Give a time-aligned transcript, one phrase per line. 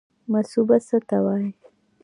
[0.31, 1.49] مصوبه څه ته وایي؟